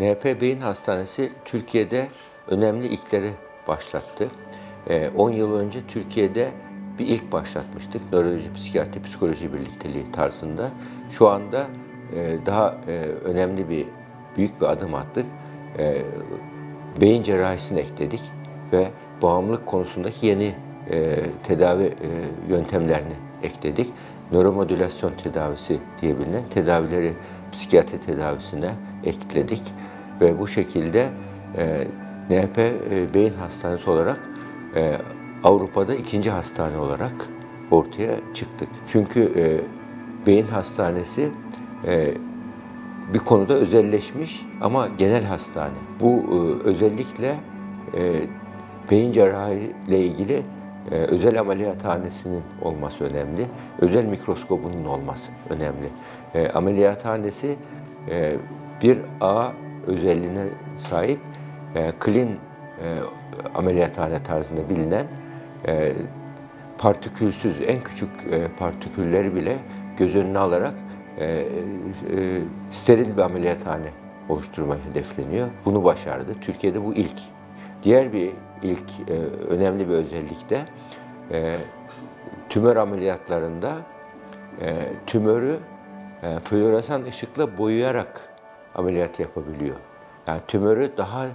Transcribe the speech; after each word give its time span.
NP 0.00 0.40
Beyin 0.40 0.60
Hastanesi 0.60 1.32
Türkiye'de 1.44 2.08
önemli 2.48 2.86
ilkleri 2.86 3.30
başlattı. 3.68 4.28
Ee, 4.88 5.10
10 5.16 5.30
yıl 5.30 5.54
önce 5.54 5.86
Türkiye'de 5.88 6.50
bir 6.98 7.06
ilk 7.06 7.32
başlatmıştık. 7.32 8.12
Nöroloji, 8.12 8.52
psikiyatri, 8.52 9.02
psikoloji 9.02 9.52
birlikteliği 9.52 10.12
tarzında. 10.12 10.70
Şu 11.10 11.28
anda 11.28 11.66
e, 12.16 12.46
daha 12.46 12.76
e, 12.88 12.92
önemli 13.24 13.68
bir, 13.68 13.86
büyük 14.36 14.60
bir 14.60 14.66
adım 14.66 14.94
attık. 14.94 15.26
E, 15.78 16.02
beyin 17.00 17.22
cerrahisini 17.22 17.80
ekledik 17.80 18.22
ve 18.72 18.88
bağımlılık 19.22 19.66
konusundaki 19.66 20.26
yeni 20.26 20.54
tedavi 21.42 21.92
yöntemlerini 22.48 23.12
ekledik. 23.42 23.92
Nöromodülasyon 24.32 25.12
tedavisi 25.22 25.78
diye 26.02 26.18
bilinen 26.18 26.42
tedavileri 26.50 27.12
psikiyatri 27.52 28.00
tedavisine 28.00 28.70
ekledik 29.04 29.62
ve 30.20 30.38
bu 30.38 30.48
şekilde 30.48 31.08
e, 31.56 31.86
NP 32.30 32.58
e, 32.58 33.14
Beyin 33.14 33.34
Hastanesi 33.34 33.90
olarak 33.90 34.20
e, 34.76 34.98
Avrupa'da 35.44 35.94
ikinci 35.94 36.30
hastane 36.30 36.78
olarak 36.78 37.12
ortaya 37.70 38.14
çıktık. 38.34 38.68
Çünkü 38.86 39.32
e, 39.36 39.60
beyin 40.26 40.46
hastanesi 40.46 41.30
e, 41.86 42.14
bir 43.14 43.18
konuda 43.18 43.54
özelleşmiş 43.54 44.46
ama 44.60 44.88
genel 44.98 45.24
hastane. 45.24 45.76
Bu 46.00 46.08
e, 46.08 46.68
özellikle 46.68 47.36
e, 47.94 48.12
beyin 48.90 49.12
cerrahi 49.12 49.72
ile 49.88 49.98
ilgili 49.98 50.42
e, 50.90 50.94
özel 50.94 51.40
ameliyathanesinin 51.40 52.42
olması 52.62 53.04
önemli. 53.04 53.46
Özel 53.78 54.04
mikroskobunun 54.04 54.84
olması 54.84 55.30
önemli. 55.50 55.88
E, 56.34 56.48
ameliyathanesi 56.48 57.56
e, 58.10 58.32
bir 58.82 58.98
A 59.20 59.48
özelliğine 59.86 60.44
sahip 60.90 61.18
e, 61.74 61.92
clean 62.04 62.28
e, 62.28 62.36
ameliyathane 63.54 64.22
tarzında 64.22 64.68
bilinen 64.68 65.06
e, 65.66 65.92
partikülsüz, 66.78 67.56
en 67.66 67.80
küçük 67.80 68.10
e, 68.30 68.48
partikülleri 68.58 69.34
bile 69.34 69.56
göz 69.96 70.16
önüne 70.16 70.38
alarak 70.38 70.74
e, 71.20 71.44
steril 72.70 73.16
bir 73.16 73.22
ameliyathane 73.22 73.88
oluşturmayı 74.28 74.80
hedefleniyor. 74.90 75.48
Bunu 75.64 75.84
başardı. 75.84 76.34
Türkiye'de 76.40 76.84
bu 76.84 76.94
ilk. 76.94 77.16
Diğer 77.82 78.12
bir 78.12 78.32
ilk 78.62 78.90
e, 79.08 79.14
önemli 79.48 79.88
bir 79.88 79.94
özellik 79.94 80.50
de 80.50 80.64
e, 81.30 81.56
tümör 82.48 82.76
ameliyatlarında 82.76 83.76
e, 84.60 84.74
tümörü 85.06 85.58
e, 86.22 86.40
floresan 86.40 87.02
ışıkla 87.02 87.58
boyayarak 87.58 88.20
ameliyat 88.74 89.20
yapabiliyor. 89.20 89.76
Yani 90.26 90.40
tümörü 90.48 90.92
daha 90.96 91.26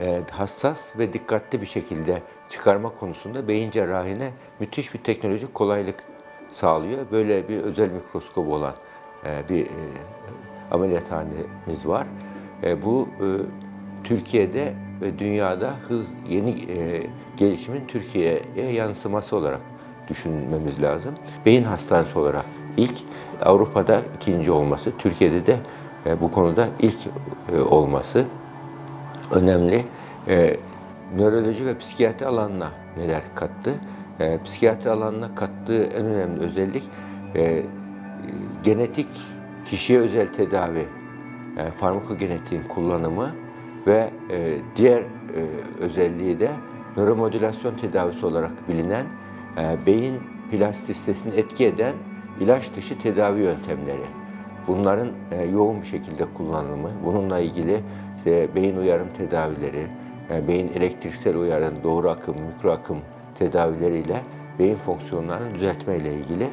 e, 0.00 0.20
hassas 0.30 0.96
ve 0.98 1.12
dikkatli 1.12 1.60
bir 1.60 1.66
şekilde 1.66 2.22
çıkarma 2.48 2.88
konusunda 2.88 3.48
beyin 3.48 3.70
cerrahine 3.70 4.30
müthiş 4.60 4.94
bir 4.94 4.98
teknolojik 4.98 5.54
kolaylık 5.54 6.04
sağlıyor. 6.52 6.98
Böyle 7.12 7.48
bir 7.48 7.60
özel 7.60 7.90
mikroskop 7.90 8.48
olan 8.48 8.74
e, 9.24 9.48
bir 9.48 9.66
e, 9.66 9.68
ameliyathanemiz 10.70 11.86
var. 11.86 12.06
E, 12.62 12.82
bu 12.82 13.08
e, 13.20 13.26
Türkiye'de 14.04 14.74
ve 15.00 15.18
dünyada 15.18 15.74
hız 15.88 16.06
yeni 16.28 16.50
e, 16.50 17.06
gelişimin 17.36 17.86
Türkiye'ye 17.88 18.72
yansıması 18.72 19.36
olarak 19.36 19.60
düşünmemiz 20.08 20.82
lazım. 20.82 21.14
Beyin 21.46 21.62
hastanesi 21.62 22.18
olarak 22.18 22.44
ilk, 22.76 22.94
Avrupa'da 23.42 24.02
ikinci 24.16 24.50
olması, 24.50 24.92
Türkiye'de 24.98 25.46
de 25.46 25.56
e, 26.06 26.20
bu 26.20 26.30
konuda 26.30 26.68
ilk 26.78 26.98
e, 27.52 27.60
olması 27.60 28.24
önemli. 29.32 29.84
E, 30.28 30.56
nöroloji 31.16 31.66
ve 31.66 31.78
psikiyatri 31.78 32.26
alanına 32.26 32.70
neler 32.96 33.22
kattı? 33.34 33.74
E, 34.20 34.42
psikiyatri 34.42 34.90
alanına 34.90 35.34
kattığı 35.34 35.84
en 35.84 36.06
önemli 36.06 36.40
özellik 36.40 36.82
e, 37.36 37.62
genetik 38.62 39.08
kişiye 39.64 39.98
özel 39.98 40.32
tedavi, 40.32 40.88
e, 41.58 41.70
farmakogenetiğin 41.70 42.62
kullanımı 42.62 43.30
ve 43.88 44.10
e, 44.30 44.58
diğer 44.76 45.00
e, 45.00 45.06
özelliği 45.80 46.40
de 46.40 46.50
nöromodülasyon 46.96 47.74
tedavisi 47.74 48.26
olarak 48.26 48.68
bilinen 48.68 49.06
e, 49.58 49.86
beyin 49.86 50.20
plastisitesini 50.50 51.34
etki 51.34 51.66
eden 51.66 51.94
ilaç 52.40 52.74
dışı 52.76 52.98
tedavi 52.98 53.40
yöntemleri. 53.40 54.06
Bunların 54.66 55.08
e, 55.30 55.42
yoğun 55.42 55.80
bir 55.80 55.86
şekilde 55.86 56.24
kullanımı, 56.36 56.90
bununla 57.04 57.38
ilgili 57.38 57.80
işte 58.16 58.48
beyin 58.54 58.76
uyarım 58.76 59.08
tedavileri, 59.18 59.86
e, 60.30 60.48
beyin 60.48 60.68
elektriksel 60.68 61.36
uyarım, 61.36 61.74
doğru 61.84 62.10
akım, 62.10 62.36
mikro 62.46 62.70
akım 62.70 62.98
tedavileriyle 63.38 64.22
beyin 64.58 64.76
fonksiyonlarını 64.76 65.54
düzeltme 65.54 65.96
ile 65.96 66.14
ilgili 66.14 66.48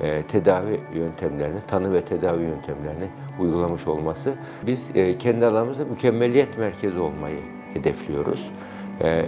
e, 0.00 0.22
tedavi 0.22 0.80
yöntemlerini, 0.94 1.60
tanı 1.66 1.92
ve 1.92 2.00
tedavi 2.00 2.42
yöntemlerini 2.42 3.08
uygulamış 3.40 3.86
olması. 3.86 4.34
Biz 4.66 4.90
e, 4.94 5.18
kendi 5.18 5.46
alanımızda 5.46 5.84
mükemmeliyet 5.84 6.58
merkezi 6.58 6.98
olmayı 6.98 7.40
hedefliyoruz. 7.74 8.50
E, 9.00 9.24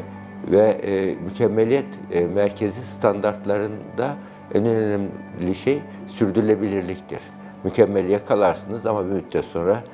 ve 0.51 0.61
e, 0.61 1.15
mükemmeliyet 1.15 1.87
merkezi 2.35 2.87
standartlarında 2.87 4.17
en 4.55 4.67
önemli 4.67 5.55
şey 5.55 5.83
sürdürülebilirliktir. 6.07 7.21
Mükemmel 7.65 8.09
yakalarsınız 8.09 8.87
ama 8.87 9.05
bir 9.05 9.11
müddet 9.11 9.45
sonra 9.45 9.85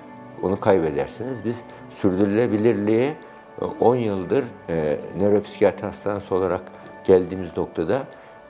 onu 0.43 0.61
kaybedersiniz. 0.61 1.45
Biz 1.45 1.63
sürdürülebilirliği 1.91 3.13
10 3.81 3.95
yıldır 3.97 4.45
e, 4.69 4.99
nöropsikiyatri 5.19 5.87
hastanesi 5.87 6.35
olarak 6.35 6.63
geldiğimiz 7.05 7.57
noktada 7.57 8.03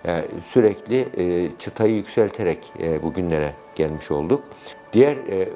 yani 0.04 0.25
sürekli 0.44 1.09
e, 1.16 1.50
çıtayı 1.59 1.94
yükselterek 1.94 2.72
e, 2.81 3.03
bugünlere 3.03 3.53
gelmiş 3.75 4.10
olduk. 4.10 4.44
Diğer 4.92 5.16
e, 5.16 5.48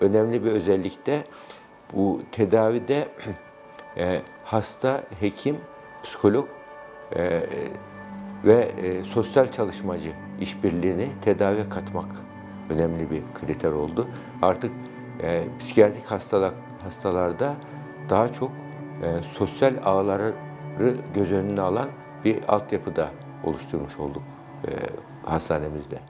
önemli 0.00 0.44
bir 0.44 0.50
özellik 0.50 1.06
de 1.06 1.24
bu 1.94 2.22
tedavide 2.32 3.08
e, 3.96 4.22
hasta, 4.44 5.02
hekim, 5.20 5.56
psikolog 6.02 6.48
ve 8.44 8.68
sosyal 9.04 9.52
çalışmacı 9.52 10.12
işbirliğini 10.40 11.08
tedaviye 11.22 11.68
katmak 11.68 12.06
önemli 12.70 13.10
bir 13.10 13.22
kriter 13.34 13.72
oldu. 13.72 14.08
Artık 14.42 14.72
e, 15.22 15.44
psikiyatrik 15.58 16.04
hastalık 16.04 16.54
hastalarda 16.82 17.54
daha 18.10 18.32
çok 18.32 18.50
e, 19.02 19.22
sosyal 19.22 19.74
ağları 19.84 20.32
göz 21.14 21.32
önüne 21.32 21.60
alan 21.60 21.88
bir 22.24 22.38
altyapıda 22.48 23.10
oluşturmuş 23.44 23.98
olduk 23.98 24.22
e, 24.66 24.70
hastanemizde. 25.22 26.00